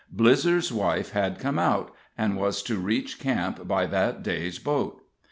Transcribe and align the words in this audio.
Blizzer's 0.11 0.73
wife 0.73 1.11
had 1.11 1.37
come 1.37 1.59
out, 1.59 1.93
and 2.17 2.35
was 2.35 2.63
to 2.63 2.79
reach 2.79 3.19
camp 3.19 3.67
by 3.67 3.85
that 3.85 4.23
day's 4.23 4.57
boat. 4.57 5.03